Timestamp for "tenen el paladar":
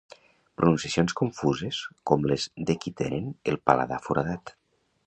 3.05-4.03